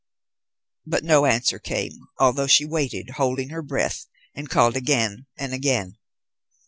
[0.83, 5.99] But no answer came, although she waited, holding her breath, and called again and again.